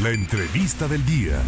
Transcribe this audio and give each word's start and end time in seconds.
La 0.00 0.08
entrevista 0.08 0.88
del 0.88 1.04
día. 1.04 1.38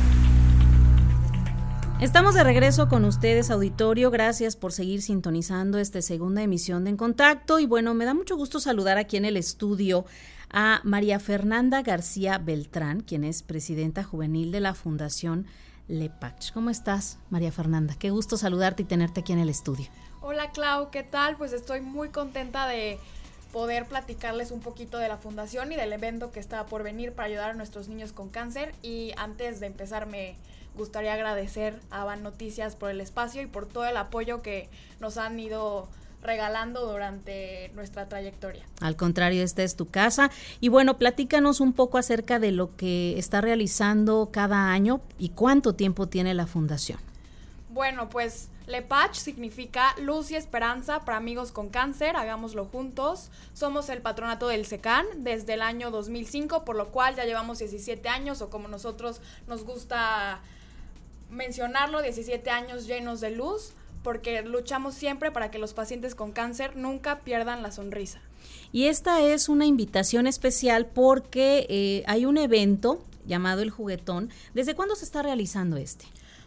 Estamos 1.99 2.35
de 2.35 2.45
regreso 2.45 2.91
con 2.91 3.07
ustedes, 3.07 3.51
auditorio. 3.51 4.11
Gracias 4.11 4.55
por 4.55 4.71
seguir 4.71 5.01
sintonizando 5.01 5.79
esta 5.79 6.03
segunda 6.03 6.43
emisión 6.43 6.85
de 6.85 6.91
En 6.91 6.99
Contacto. 6.99 7.59
Y 7.59 7.65
bueno, 7.65 7.95
me 7.95 8.05
da 8.05 8.13
mucho 8.13 8.37
gusto 8.37 8.61
saludar 8.61 8.99
aquí 8.99 9.17
en 9.17 9.25
el 9.25 9.39
estudio 9.39 10.05
a 10.51 10.83
María 10.85 11.21
Fernanda 11.21 11.81
García 11.81 12.37
Beltrán, 12.37 13.01
quien 13.01 13.25
es 13.25 13.43
presidenta 13.43 14.05
juvenil 14.05 14.53
de 14.53 14.61
la 14.61 14.75
Fundación 14.75 15.47
Lepach. 15.89 16.53
¿Cómo 16.53 16.69
estás, 16.69 17.17
María 17.31 17.51
Fernanda? 17.51 17.95
Qué 17.99 18.11
gusto 18.11 18.37
saludarte 18.37 18.83
y 18.83 18.85
tenerte 18.85 19.21
aquí 19.21 19.33
en 19.33 19.39
el 19.39 19.49
estudio. 19.49 19.87
Hola, 20.21 20.51
Clau, 20.51 20.91
¿qué 20.91 21.03
tal? 21.03 21.39
Pues 21.39 21.55
estoy 21.55 21.81
muy 21.81 22.11
contenta 22.11 22.69
de 22.69 22.99
poder 23.55 23.87
platicarles 23.87 24.51
un 24.51 24.59
poquito 24.59 24.99
de 24.99 25.07
la 25.07 25.17
fundación 25.17 25.71
y 25.71 25.77
del 25.77 25.93
evento 25.93 26.33
que 26.33 26.41
está 26.41 26.67
por 26.67 26.83
venir 26.83 27.13
para 27.13 27.29
ayudar 27.29 27.51
a 27.51 27.55
nuestros 27.55 27.87
niños 27.87 28.13
con 28.13 28.29
cáncer. 28.29 28.75
Y 28.83 29.13
antes 29.17 29.61
de 29.61 29.67
empezar 29.67 30.07
me 30.07 30.35
gustaría 30.77 31.13
agradecer 31.13 31.79
a 31.89 32.03
Van 32.03 32.25
Noticias 32.25 32.75
por 32.75 32.91
el 32.91 33.01
espacio 33.01 33.43
y 33.43 33.47
por 33.47 33.67
todo 33.67 33.87
el 33.87 33.97
apoyo 33.97 34.43
que 34.43 34.69
nos 34.99 35.19
han 35.19 35.39
ido 35.39 35.89
regalando 36.21 36.85
durante 36.91 37.71
nuestra 37.77 38.09
trayectoria. 38.09 38.65
Al 38.81 38.97
contrario, 38.97 39.45
esta 39.45 39.63
es 39.63 39.77
tu 39.77 39.87
casa. 39.87 40.33
Y 40.59 40.69
bueno, 40.69 40.99
platícanos 40.99 41.61
un 41.61 41.75
poco 41.75 41.99
acerca 41.99 42.41
de 42.41 42.51
lo 42.51 42.75
que 42.75 43.17
está 43.21 43.41
realizando 43.41 44.31
cada 44.33 44.73
año 44.73 45.01
y 45.17 45.29
cuánto 45.29 45.77
tiempo 45.77 46.09
tiene 46.09 46.35
la 46.35 46.49
fundación. 46.49 46.99
Bueno, 47.69 48.09
pues 48.09 48.49
Lepach 48.67 49.15
significa 49.15 49.95
luz 50.01 50.31
y 50.31 50.37
esperanza 50.37 51.05
para 51.05 51.19
amigos 51.19 51.53
con 51.53 51.69
cáncer, 51.69 52.17
hagámoslo 52.17 52.65
juntos. 52.65 53.31
Somos 53.53 53.89
el 53.91 54.01
patronato 54.01 54.49
del 54.49 54.65
SECAN 54.65 55.05
desde 55.19 55.55
el 55.55 55.63
año 55.63 55.91
2005, 55.91 56.65
por 56.65 56.77
lo 56.77 56.91
cual 56.91 57.15
ya 57.15 57.25
llevamos 57.25 57.59
17 57.59 58.09
años 58.09 58.41
o 58.41 58.49
como 58.49 58.69
nosotros 58.69 59.21
nos 59.47 59.65
gusta 59.65 60.41
mencionarlo, 61.31 62.01
17 62.01 62.49
años 62.51 62.87
llenos 62.87 63.21
de 63.21 63.31
luz, 63.31 63.73
porque 64.03 64.43
luchamos 64.43 64.95
siempre 64.95 65.31
para 65.31 65.51
que 65.51 65.59
los 65.59 65.75
pacientes 65.75 66.15
con 66.15 66.33
cáncer 66.33 66.77
nunca 66.77 67.21
pierdan 67.21 67.63
la 67.63 67.71
sonrisa. 67.71 68.21
Y 68.73 68.87
esta 68.87 69.21
es 69.21 69.49
una 69.49 69.67
invitación 69.67 70.27
especial 70.27 70.87
porque 70.87 71.67
eh, 71.69 72.03
hay 72.07 72.25
un 72.25 72.39
evento 72.39 73.03
llamado 73.27 73.63
El 73.63 73.71
Juguetón. 73.71 74.31
¿Desde 74.55 74.75
cuándo 74.75 74.97
se 74.97 75.05
está 75.05 75.23
realizando 75.23 75.77
este? 75.77 76.07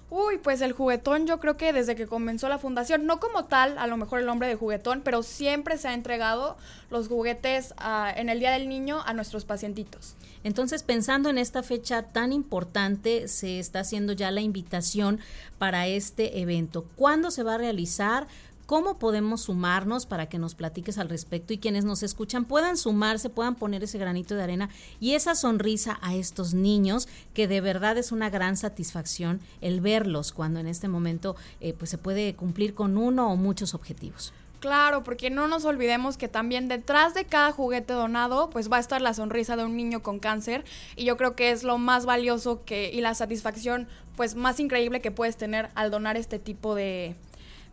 Uy, 0.10 0.38
pues 0.38 0.62
el 0.62 0.72
juguetón 0.72 1.28
yo 1.28 1.40
creo 1.40 1.58
que 1.58 1.74
desde 1.74 1.96
que 1.96 2.08
comenzó 2.08 2.48
la 2.48 2.60
fundación, 2.60 3.06
no 3.06 3.20
como 3.20 3.46
tal, 3.46 3.78
a 3.78 3.88
lo 3.88 3.98
mejor 3.98 4.20
el 4.20 4.26
nombre 4.26 4.48
de 4.48 4.56
juguetón, 4.56 5.02
pero 5.04 5.22
siempre 5.22 5.78
se 5.78 5.90
ha 5.90 5.94
entregado 5.94 6.56
los 6.90 7.10
juguetes 7.10 7.74
ah, 7.78 8.14
en 8.16 8.30
el 8.30 8.40
Día 8.40 8.52
del 8.52 8.70
Niño 8.70 9.02
a 9.06 9.14
nuestros 9.14 9.44
pacientitos. 9.44 10.16
Entonces, 10.46 10.84
pensando 10.84 11.30
en 11.30 11.38
esta 11.38 11.62
fecha 11.62 12.04
tan 12.04 12.32
importante, 12.32 13.28
se 13.28 13.60
está 13.60 13.82
haciendo 13.82 14.14
ya 14.14 14.32
la 14.32 14.40
invitación 14.40 15.20
para 15.58 15.88
este 15.88 16.40
evento. 16.40 16.86
¿Cuándo 16.96 17.30
se 17.30 17.44
va 17.44 17.56
a 17.56 17.58
realizar? 17.58 18.28
¿Cómo 18.68 19.00
podemos 19.00 19.44
sumarnos 19.44 20.06
para 20.06 20.28
que 20.28 20.40
nos 20.40 20.54
platiques 20.54 20.98
al 20.98 21.08
respecto 21.08 21.54
y 21.54 21.58
quienes 21.58 21.86
nos 21.86 22.04
escuchan 22.04 22.44
puedan 22.44 22.76
sumarse, 22.76 23.30
puedan 23.30 23.56
poner 23.56 23.82
ese 23.82 23.98
granito 23.98 24.36
de 24.36 24.44
arena 24.44 24.68
y 25.00 25.14
esa 25.14 25.36
sonrisa 25.36 25.98
a 26.02 26.16
estos 26.16 26.54
niños 26.54 27.08
que 27.34 27.48
de 27.48 27.62
verdad 27.62 27.98
es 27.98 28.12
una 28.12 28.30
gran 28.30 28.58
satisfacción 28.58 29.40
el 29.62 29.80
verlos 29.80 30.34
cuando 30.34 30.60
en 30.60 30.68
este 30.68 30.90
momento 30.90 31.38
eh, 31.62 31.72
pues 31.72 31.90
se 31.90 31.98
puede 31.98 32.36
cumplir 32.36 32.74
con 32.74 32.98
uno 32.98 33.32
o 33.32 33.38
muchos 33.38 33.74
objetivos? 33.74 34.34
Claro, 34.60 35.02
porque 35.02 35.30
no 35.30 35.48
nos 35.48 35.64
olvidemos 35.64 36.18
que 36.18 36.28
también 36.28 36.68
detrás 36.68 37.14
de 37.14 37.24
cada 37.24 37.54
juguete 37.54 37.94
donado, 37.94 38.50
pues 38.50 38.70
va 38.70 38.78
a 38.78 38.82
estar 38.82 39.02
la 39.02 39.14
sonrisa 39.14 39.56
de 39.56 39.64
un 39.64 39.78
niño 39.78 40.04
con 40.04 40.20
cáncer 40.20 40.66
y 40.98 41.06
yo 41.06 41.16
creo 41.16 41.38
que 41.38 41.52
es 41.52 41.64
lo 41.64 41.78
más 41.78 42.06
valioso 42.06 42.66
que 42.66 42.92
y 42.92 43.00
la 43.00 43.14
satisfacción 43.14 43.88
pues 44.18 44.36
más 44.36 44.60
increíble 44.60 45.00
que 45.00 45.12
puedes 45.12 45.38
tener 45.38 45.70
al 45.76 45.90
donar 45.90 46.18
este 46.18 46.38
tipo 46.38 46.76
de, 46.76 47.16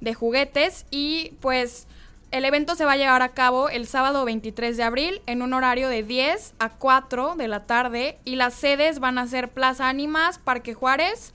de 0.01 0.15
juguetes 0.15 0.87
y 0.91 1.33
pues 1.41 1.87
el 2.31 2.45
evento 2.45 2.75
se 2.75 2.85
va 2.85 2.93
a 2.93 2.97
llevar 2.97 3.23
a 3.23 3.29
cabo 3.29 3.69
el 3.69 3.87
sábado 3.87 4.25
23 4.25 4.77
de 4.77 4.83
abril 4.83 5.23
en 5.27 5.41
un 5.41 5.53
horario 5.53 5.89
de 5.89 6.03
10 6.03 6.55
a 6.59 6.71
4 6.71 7.37
de 7.37 7.47
la 7.47 7.67
tarde 7.67 8.19
y 8.25 8.37
las 8.37 8.55
sedes 8.55 8.99
van 8.99 9.19
a 9.19 9.27
ser 9.29 9.51
Plaza 9.51 9.89
Ánimas, 9.89 10.39
Parque 10.39 10.75
Juárez 10.75 11.33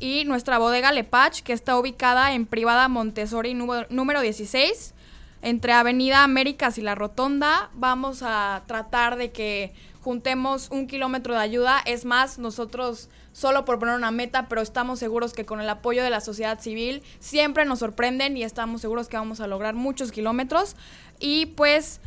y 0.00 0.24
nuestra 0.24 0.58
bodega 0.58 0.90
Lepach 0.90 1.42
que 1.42 1.52
está 1.52 1.78
ubicada 1.78 2.32
en 2.32 2.46
Privada 2.46 2.88
Montessori 2.88 3.54
número 3.54 4.20
16 4.20 4.94
entre 5.42 5.72
Avenida 5.72 6.24
Américas 6.24 6.78
y 6.78 6.82
La 6.82 6.94
Rotonda. 6.94 7.70
Vamos 7.74 8.22
a 8.22 8.62
tratar 8.66 9.16
de 9.16 9.30
que 9.30 9.72
juntemos 10.02 10.68
un 10.70 10.86
kilómetro 10.86 11.34
de 11.34 11.40
ayuda. 11.40 11.80
Es 11.84 12.04
más, 12.04 12.38
nosotros 12.38 13.08
solo 13.32 13.64
por 13.64 13.78
poner 13.78 13.94
una 13.94 14.10
meta, 14.10 14.48
pero 14.48 14.60
estamos 14.60 14.98
seguros 14.98 15.32
que 15.32 15.44
con 15.44 15.60
el 15.60 15.68
apoyo 15.68 16.02
de 16.02 16.10
la 16.10 16.20
sociedad 16.20 16.60
civil 16.60 17.02
siempre 17.18 17.64
nos 17.64 17.78
sorprenden 17.80 18.36
y 18.36 18.42
estamos 18.42 18.80
seguros 18.80 19.08
que 19.08 19.16
vamos 19.16 19.40
a 19.40 19.46
lograr 19.46 19.74
muchos 19.74 20.12
kilómetros. 20.12 20.76
Y 21.18 21.46
pues 21.46 22.00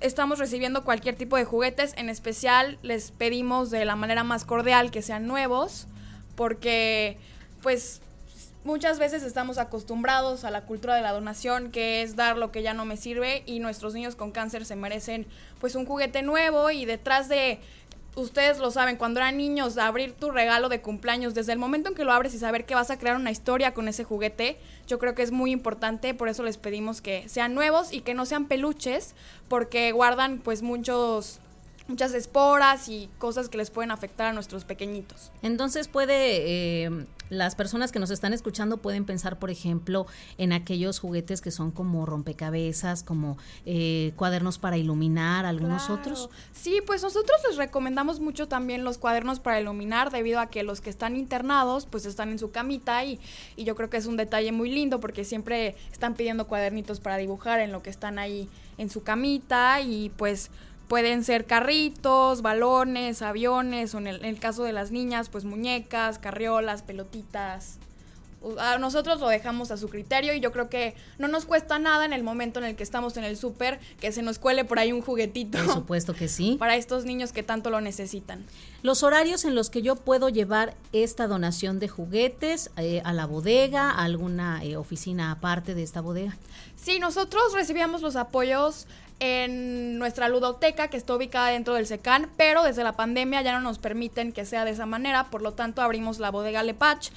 estamos 0.00 0.38
recibiendo 0.38 0.84
cualquier 0.84 1.16
tipo 1.16 1.36
de 1.36 1.44
juguetes, 1.44 1.94
en 1.96 2.08
especial 2.08 2.78
les 2.82 3.10
pedimos 3.10 3.70
de 3.70 3.84
la 3.84 3.96
manera 3.96 4.24
más 4.24 4.44
cordial 4.44 4.90
que 4.90 5.02
sean 5.02 5.26
nuevos, 5.26 5.86
porque 6.36 7.18
pues 7.62 8.00
muchas 8.64 8.98
veces 8.98 9.22
estamos 9.22 9.58
acostumbrados 9.58 10.44
a 10.44 10.50
la 10.50 10.62
cultura 10.62 10.94
de 10.94 11.02
la 11.02 11.12
donación, 11.12 11.70
que 11.70 12.02
es 12.02 12.16
dar 12.16 12.36
lo 12.36 12.52
que 12.52 12.62
ya 12.62 12.74
no 12.74 12.84
me 12.84 12.96
sirve 12.96 13.42
y 13.46 13.58
nuestros 13.58 13.94
niños 13.94 14.16
con 14.16 14.32
cáncer 14.32 14.64
se 14.64 14.76
merecen 14.76 15.26
pues 15.60 15.74
un 15.74 15.86
juguete 15.86 16.22
nuevo 16.22 16.70
y 16.70 16.84
detrás 16.84 17.28
de 17.28 17.60
ustedes 18.16 18.58
lo 18.58 18.70
saben, 18.70 18.96
cuando 18.96 19.20
eran 19.20 19.36
niños, 19.36 19.78
abrir 19.78 20.12
tu 20.12 20.30
regalo 20.30 20.68
de 20.68 20.80
cumpleaños, 20.80 21.34
desde 21.34 21.52
el 21.52 21.58
momento 21.58 21.88
en 21.88 21.94
que 21.94 22.04
lo 22.04 22.12
abres 22.12 22.34
y 22.34 22.38
saber 22.38 22.66
que 22.66 22.74
vas 22.74 22.90
a 22.90 22.98
crear 22.98 23.16
una 23.16 23.30
historia 23.30 23.72
con 23.72 23.88
ese 23.88 24.04
juguete, 24.04 24.58
yo 24.86 24.98
creo 24.98 25.14
que 25.14 25.22
es 25.22 25.30
muy 25.30 25.52
importante, 25.52 26.12
por 26.14 26.28
eso 26.28 26.42
les 26.42 26.56
pedimos 26.56 27.00
que 27.00 27.28
sean 27.28 27.54
nuevos 27.54 27.92
y 27.92 28.00
que 28.00 28.14
no 28.14 28.26
sean 28.26 28.46
peluches, 28.46 29.14
porque 29.48 29.92
guardan 29.92 30.38
pues 30.38 30.62
muchos 30.62 31.40
muchas 31.86 32.14
esporas 32.14 32.88
y 32.88 33.10
cosas 33.18 33.48
que 33.48 33.58
les 33.58 33.70
pueden 33.70 33.90
afectar 33.90 34.28
a 34.28 34.32
nuestros 34.32 34.64
pequeñitos. 34.64 35.32
Entonces 35.42 35.88
puede, 35.88 36.84
eh, 36.84 37.06
las 37.30 37.54
personas 37.54 37.92
que 37.92 37.98
nos 37.98 38.10
están 38.10 38.32
escuchando 38.32 38.76
pueden 38.78 39.04
pensar, 39.04 39.38
por 39.38 39.50
ejemplo, 39.50 40.06
en 40.36 40.52
aquellos 40.52 40.98
juguetes 40.98 41.40
que 41.40 41.50
son 41.50 41.70
como 41.70 42.04
rompecabezas, 42.04 43.02
como 43.02 43.38
eh, 43.64 44.12
cuadernos 44.16 44.58
para 44.58 44.76
iluminar, 44.76 45.46
algunos 45.46 45.88
otros. 45.88 46.28
Sí, 46.52 46.80
pues 46.86 47.02
nosotros 47.02 47.40
les 47.48 47.56
recomendamos 47.56 48.20
mucho 48.20 48.48
también 48.48 48.84
los 48.84 48.98
cuadernos 48.98 49.40
para 49.40 49.60
iluminar, 49.60 50.10
debido 50.10 50.40
a 50.40 50.50
que 50.50 50.62
los 50.62 50.80
que 50.80 50.90
están 50.90 51.16
internados, 51.16 51.86
pues 51.86 52.04
están 52.04 52.30
en 52.30 52.38
su 52.38 52.50
camita 52.50 53.04
y, 53.04 53.18
y 53.56 53.64
yo 53.64 53.74
creo 53.74 53.88
que 53.88 53.96
es 53.96 54.06
un 54.06 54.16
detalle 54.16 54.52
muy 54.52 54.70
lindo 54.70 55.00
porque 55.00 55.24
siempre 55.24 55.76
están 55.92 56.14
pidiendo 56.14 56.46
cuadernitos 56.46 57.00
para 57.00 57.16
dibujar 57.16 57.60
en 57.60 57.72
lo 57.72 57.82
que 57.82 57.90
están 57.90 58.18
ahí 58.18 58.48
en 58.76 58.90
su 58.90 59.02
camita 59.02 59.80
y 59.80 60.10
pues 60.16 60.50
Pueden 60.90 61.22
ser 61.22 61.46
carritos, 61.46 62.42
balones, 62.42 63.22
aviones, 63.22 63.94
o 63.94 63.98
en 63.98 64.08
el, 64.08 64.40
caso 64.40 64.64
de 64.64 64.72
las 64.72 64.90
niñas, 64.90 65.28
pues 65.28 65.44
muñecas, 65.44 66.18
carriolas, 66.18 66.82
pelotitas. 66.82 67.78
A 68.58 68.78
nosotros 68.78 69.20
lo 69.20 69.28
dejamos 69.28 69.70
a 69.70 69.76
su 69.76 69.88
criterio 69.88 70.32
y 70.32 70.40
yo 70.40 70.50
creo 70.50 70.68
que 70.68 70.94
no 71.18 71.28
nos 71.28 71.44
cuesta 71.44 71.78
nada 71.78 72.04
en 72.04 72.12
el 72.12 72.22
momento 72.22 72.58
en 72.58 72.64
el 72.64 72.76
que 72.76 72.82
estamos 72.82 73.16
en 73.16 73.24
el 73.24 73.36
súper 73.36 73.80
que 74.00 74.12
se 74.12 74.22
nos 74.22 74.38
cuele 74.38 74.64
por 74.64 74.78
ahí 74.78 74.92
un 74.92 75.02
juguetito. 75.02 75.58
Por 75.58 75.74
supuesto 75.74 76.14
que 76.14 76.28
sí. 76.28 76.56
Para 76.58 76.76
estos 76.76 77.04
niños 77.04 77.32
que 77.32 77.42
tanto 77.42 77.70
lo 77.70 77.80
necesitan. 77.80 78.44
Los 78.82 79.02
horarios 79.02 79.44
en 79.44 79.54
los 79.54 79.68
que 79.68 79.82
yo 79.82 79.96
puedo 79.96 80.30
llevar 80.30 80.74
esta 80.92 81.26
donación 81.26 81.78
de 81.78 81.88
juguetes 81.88 82.70
eh, 82.76 83.02
a 83.04 83.12
la 83.12 83.26
bodega, 83.26 83.90
a 83.90 84.04
alguna 84.04 84.64
eh, 84.64 84.76
oficina 84.76 85.32
aparte 85.32 85.74
de 85.74 85.82
esta 85.82 86.00
bodega. 86.00 86.36
Sí, 86.76 86.98
nosotros 86.98 87.52
recibíamos 87.52 88.00
los 88.00 88.16
apoyos 88.16 88.86
en 89.20 89.98
nuestra 89.98 90.28
ludoteca 90.28 90.88
que 90.88 90.96
está 90.96 91.14
ubicada 91.14 91.48
dentro 91.48 91.74
del 91.74 91.86
SECAN, 91.86 92.30
pero 92.38 92.62
desde 92.62 92.82
la 92.82 92.92
pandemia 92.92 93.42
ya 93.42 93.52
no 93.52 93.60
nos 93.60 93.78
permiten 93.78 94.32
que 94.32 94.46
sea 94.46 94.64
de 94.64 94.70
esa 94.70 94.86
manera, 94.86 95.28
por 95.28 95.42
lo 95.42 95.52
tanto 95.52 95.82
abrimos 95.82 96.18
la 96.18 96.30
bodega 96.30 96.62
Lepach, 96.62 97.10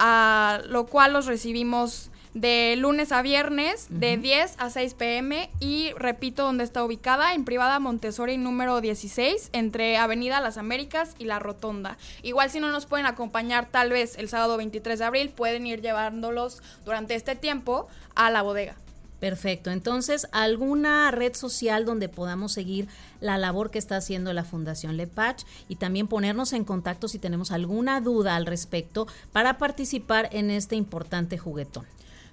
a 0.00 0.62
lo 0.66 0.86
cual 0.86 1.12
los 1.12 1.26
recibimos 1.26 2.10
de 2.34 2.76
lunes 2.78 3.12
a 3.12 3.22
viernes 3.22 3.86
de 3.90 4.16
10 4.16 4.54
a 4.58 4.70
6 4.70 4.94
pm 4.94 5.50
y 5.58 5.92
repito 5.96 6.44
dónde 6.44 6.64
está 6.64 6.84
ubicada 6.84 7.34
en 7.34 7.44
privada 7.44 7.78
Montessori 7.80 8.38
número 8.38 8.80
16 8.80 9.50
entre 9.52 9.96
Avenida 9.98 10.40
Las 10.40 10.56
Américas 10.56 11.14
y 11.18 11.24
La 11.24 11.38
Rotonda. 11.38 11.98
Igual 12.22 12.50
si 12.50 12.60
no 12.60 12.70
nos 12.70 12.86
pueden 12.86 13.06
acompañar 13.06 13.68
tal 13.70 13.90
vez 13.90 14.16
el 14.16 14.28
sábado 14.28 14.56
23 14.56 14.98
de 14.98 15.04
abril 15.04 15.30
pueden 15.30 15.66
ir 15.66 15.82
llevándolos 15.82 16.62
durante 16.84 17.14
este 17.14 17.34
tiempo 17.34 17.88
a 18.14 18.30
la 18.30 18.42
bodega. 18.42 18.76
Perfecto. 19.20 19.70
Entonces, 19.70 20.26
¿alguna 20.32 21.10
red 21.10 21.34
social 21.34 21.84
donde 21.84 22.08
podamos 22.08 22.52
seguir 22.52 22.88
la 23.20 23.36
labor 23.36 23.70
que 23.70 23.78
está 23.78 23.96
haciendo 23.96 24.32
la 24.32 24.44
Fundación 24.44 24.96
Lepach 24.96 25.44
y 25.68 25.76
también 25.76 26.08
ponernos 26.08 26.54
en 26.54 26.64
contacto 26.64 27.06
si 27.06 27.18
tenemos 27.18 27.52
alguna 27.52 28.00
duda 28.00 28.34
al 28.34 28.46
respecto 28.46 29.06
para 29.32 29.58
participar 29.58 30.30
en 30.32 30.50
este 30.50 30.74
importante 30.74 31.36
juguetón? 31.36 31.84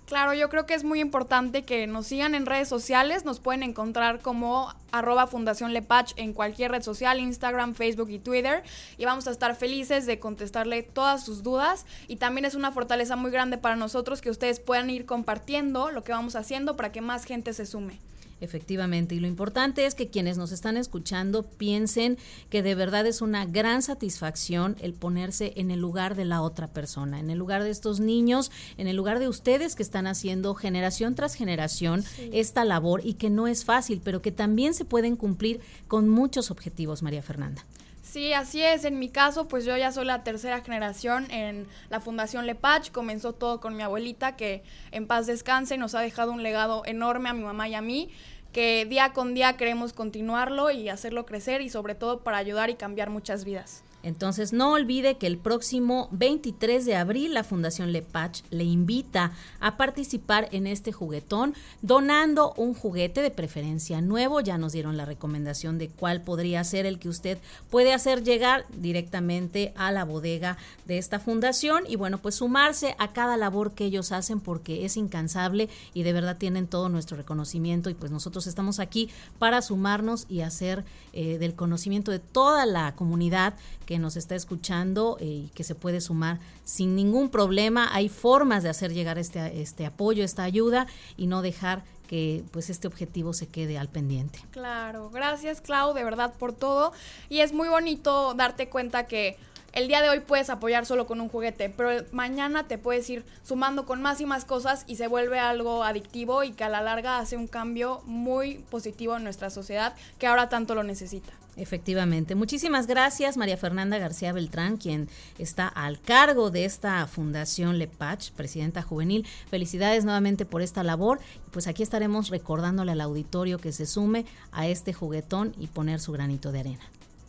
Claro, 0.07 0.33
yo 0.33 0.48
creo 0.48 0.65
que 0.65 0.74
es 0.74 0.86
muy 0.86 1.01
importante 1.01 1.65
que 1.65 1.86
nos 1.86 2.07
sigan 2.07 2.33
en 2.33 2.45
redes 2.45 2.69
sociales. 2.69 3.25
Nos 3.25 3.42
pueden 3.42 3.62
encontrar 3.62 4.21
como 4.21 4.74
arroba 4.94 5.27
Fundación 5.27 5.74
Lepach 5.74 6.13
en 6.15 6.31
cualquier 6.31 6.71
red 6.71 6.81
social, 6.81 7.19
Instagram, 7.19 7.75
Facebook 7.75 8.09
y 8.09 8.18
Twitter. 8.18 8.63
Y 8.98 9.04
vamos 9.04 9.27
a 9.27 9.31
estar 9.31 9.54
felices 9.54 10.06
de 10.06 10.18
contestarle 10.18 10.81
todas 10.81 11.25
sus 11.25 11.44
dudas. 11.44 11.86
Y 12.07 12.15
también 12.15 12.45
es 12.45 12.56
una 12.56 12.71
fortaleza 12.71 13.18
muy 13.18 13.31
grande 13.31 13.57
para 13.57 13.75
nosotros 13.75 14.21
que 14.21 14.30
ustedes 14.30 14.62
puedan 14.62 14.89
ir 14.89 15.06
compartiendo 15.06 15.92
lo 15.92 16.06
que 16.06 16.13
vamos 16.13 16.38
haciendo 16.38 16.77
para 16.77 16.94
que 16.94 17.01
más 17.01 17.25
gente 17.25 17.51
se 17.51 17.65
sume. 17.65 18.00
Efectivamente, 18.39 19.15
y 19.15 19.19
lo 19.19 19.27
importante 19.27 19.85
es 19.85 19.95
que 19.95 20.09
quienes 20.09 20.37
nos 20.37 20.51
están 20.51 20.77
escuchando 20.77 21.43
piensen 21.43 22.17
que 22.49 22.61
de 22.61 22.75
verdad 22.75 23.07
es 23.07 23.21
una 23.21 23.45
gran 23.45 23.81
satisfacción 23.81 24.75
el 24.79 24.93
ponerse 24.93 25.53
en 25.55 25.71
el 25.71 25.79
lugar 25.79 26.15
de 26.15 26.25
la 26.25 26.41
otra 26.41 26.67
persona, 26.67 27.19
en 27.19 27.31
el 27.31 27.39
lugar 27.39 27.63
de 27.63 27.71
estos 27.71 27.99
niños, 27.99 28.51
en 28.77 28.87
el 28.87 28.95
lugar 28.95 29.17
de 29.17 29.27
ustedes 29.27 29.75
que 29.75 29.81
están 29.81 30.05
haciendo 30.05 30.53
generación 30.53 31.15
tras 31.15 31.33
generación 31.33 32.03
esta 32.31 32.63
labor 32.63 33.01
y 33.03 33.15
que 33.15 33.31
no 33.31 33.47
es 33.47 33.65
fácil, 33.65 34.01
pero 34.03 34.21
que 34.21 34.31
también 34.31 34.75
se 34.75 34.85
pueden 34.85 35.15
cumplir 35.15 35.59
con 35.87 36.07
muchos 36.07 36.51
objetivos, 36.51 37.01
María 37.01 37.23
Fernanda. 37.23 37.65
Sí, 38.09 38.31
así 38.31 38.63
es. 38.63 38.86
En 38.86 39.00
mi 39.00 39.09
caso, 39.09 39.50
pues 39.50 39.65
yo 39.65 39.75
ya 39.75 39.92
soy 39.92 40.06
la 40.06 40.24
tercera 40.24 40.62
generación 40.62 41.30
en 41.30 41.68
la 41.89 42.00
Fundación 42.00 42.45
Lepach. 42.45 42.89
Comenzó 42.92 43.33
todo 43.33 43.59
con 43.59 43.75
mi 43.75 43.83
abuelita, 43.83 44.38
que 44.38 44.63
en 44.92 45.07
paz 45.07 45.27
descanse, 45.27 45.77
nos 45.77 45.94
ha 45.94 46.00
dejado 46.00 46.31
un 46.31 46.42
legado 46.42 46.83
enorme 46.86 47.27
a 47.27 47.33
mi 47.33 47.44
mamá 47.44 47.68
y 47.68 47.75
a 47.75 47.81
mí, 47.81 48.09
que 48.54 48.86
día 48.86 49.12
con 49.12 49.33
día 49.33 49.57
queremos 49.57 49.92
continuarlo 49.92 50.71
y 50.71 50.88
hacerlo 50.88 51.25
crecer 51.25 51.59
y 51.62 51.69
sobre 51.69 51.95
todo 51.95 52.21
para 52.21 52.38
ayudar 52.38 52.69
y 52.69 52.75
cambiar 52.75 53.09
muchas 53.09 53.44
vidas. 53.44 53.83
Entonces 54.03 54.53
no 54.53 54.71
olvide 54.73 55.17
que 55.17 55.27
el 55.27 55.38
próximo 55.38 56.07
23 56.11 56.85
de 56.85 56.95
abril 56.95 57.33
la 57.33 57.44
Fundación 57.44 57.91
Lepach 57.91 58.41
le 58.51 58.63
invita 58.63 59.33
a 59.59 59.75
participar 59.75 60.47
en 60.51 60.67
este 60.67 60.91
juguetón 60.91 61.55
donando 61.81 62.53
un 62.57 62.73
juguete 62.73 63.21
de 63.21 63.31
preferencia 63.31 63.99
nuevo. 64.01 64.39
Ya 64.39 64.57
nos 64.57 64.73
dieron 64.73 64.97
la 64.97 65.05
recomendación 65.05 65.77
de 65.77 65.89
cuál 65.89 66.21
podría 66.21 66.63
ser 66.63 66.85
el 66.85 66.99
que 66.99 67.09
usted 67.09 67.38
puede 67.69 67.94
hacer 67.94 68.23
llegar 68.23 68.65
directamente 68.69 69.73
a 69.75 69.91
la 69.91 70.05
bodega 70.05 70.57
de 70.85 70.97
esta 70.97 71.19
fundación 71.19 71.83
y 71.88 71.95
bueno, 71.95 72.19
pues 72.19 72.35
sumarse 72.35 72.95
a 72.99 73.13
cada 73.13 73.35
labor 73.35 73.73
que 73.73 73.85
ellos 73.85 74.11
hacen 74.11 74.39
porque 74.39 74.85
es 74.85 74.95
incansable 74.95 75.69
y 75.94 76.03
de 76.03 76.13
verdad 76.13 76.38
tienen 76.38 76.67
todo 76.67 76.88
nuestro 76.89 77.17
reconocimiento 77.17 77.89
y 77.89 77.94
pues 77.94 78.11
nosotros 78.11 78.47
estamos 78.47 78.79
aquí 78.79 79.09
para 79.39 79.61
sumarnos 79.61 80.25
y 80.29 80.41
hacer 80.41 80.85
eh, 81.13 81.38
del 81.39 81.55
conocimiento 81.55 82.11
de 82.11 82.19
toda 82.19 82.65
la 82.65 82.95
comunidad 82.95 83.55
que 83.87 83.97
nos 83.97 84.17
está 84.17 84.35
escuchando 84.35 85.17
eh, 85.19 85.25
y 85.25 85.51
que 85.55 85.63
se 85.63 85.73
puede 85.73 86.01
sumar 86.01 86.39
sin 86.65 86.95
ningún 86.95 87.29
problema. 87.29 87.89
Hay 87.93 88.09
formas 88.09 88.61
de 88.61 88.69
hacer 88.69 88.93
llegar 88.93 89.17
este, 89.17 89.61
este 89.61 89.85
apoyo, 89.85 90.23
esta 90.23 90.43
ayuda 90.43 90.87
y 91.15 91.25
no 91.25 91.41
dejar 91.41 91.83
que 92.07 92.43
pues 92.51 92.69
este 92.69 92.87
objetivo 92.87 93.33
se 93.33 93.47
quede 93.47 93.77
al 93.77 93.87
pendiente. 93.87 94.39
Claro, 94.51 95.09
gracias 95.09 95.61
Clau, 95.61 95.93
de 95.93 96.03
verdad 96.03 96.33
por 96.37 96.53
todo. 96.53 96.91
Y 97.29 97.39
es 97.39 97.53
muy 97.53 97.69
bonito 97.69 98.33
darte 98.33 98.67
cuenta 98.67 99.07
que 99.07 99.37
el 99.71 99.87
día 99.87 100.01
de 100.01 100.09
hoy 100.09 100.19
puedes 100.19 100.49
apoyar 100.49 100.85
solo 100.85 101.07
con 101.07 101.21
un 101.21 101.29
juguete, 101.29 101.69
pero 101.69 102.03
mañana 102.11 102.67
te 102.67 102.77
puedes 102.77 103.09
ir 103.09 103.23
sumando 103.43 103.85
con 103.85 104.01
más 104.01 104.19
y 104.19 104.25
más 104.25 104.43
cosas 104.43 104.83
y 104.87 104.97
se 104.97 105.07
vuelve 105.07 105.39
algo 105.39 105.83
adictivo 105.83 106.43
y 106.43 106.51
que 106.51 106.65
a 106.65 106.69
la 106.69 106.81
larga 106.81 107.19
hace 107.19 107.37
un 107.37 107.47
cambio 107.47 108.01
muy 108.05 108.57
positivo 108.69 109.15
en 109.15 109.23
nuestra 109.23 109.49
sociedad 109.49 109.95
que 110.19 110.27
ahora 110.27 110.49
tanto 110.49 110.75
lo 110.75 110.83
necesita. 110.83 111.31
Efectivamente. 111.57 112.36
Muchísimas 112.36 112.86
gracias, 112.86 113.36
María 113.36 113.57
Fernanda 113.57 113.98
García 113.98 114.31
Beltrán, 114.31 114.77
quien 114.77 115.09
está 115.39 115.68
al 115.68 116.00
cargo 116.00 116.51
de 116.51 116.65
esta 116.65 117.06
Fundación 117.07 117.80
Lepach, 117.80 118.31
presidenta 118.31 118.83
juvenil. 118.83 119.25
Felicidades 119.50 120.06
nuevamente 120.06 120.45
por 120.45 120.62
esta 120.62 120.83
labor. 120.83 121.19
Pues 121.51 121.68
aquí 121.68 121.81
estaremos 121.81 122.30
recordándole 122.30 122.92
al 122.92 123.01
auditorio 123.01 123.57
que 123.57 123.71
se 123.71 123.88
sume 123.88 124.25
a 124.51 124.68
este 124.68 124.94
juguetón 124.94 125.56
y 125.57 125.68
poner 125.68 126.00
su 126.00 126.12
granito 126.12 126.51
de 126.51 126.59
arena. 126.59 126.83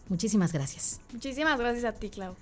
Muchísimas 0.08 0.52
gracias. 0.52 1.00
Muchísimas 1.12 1.58
gracias 1.58 1.84
a 1.84 1.92
ti, 1.92 2.10
Clau. 2.10 2.34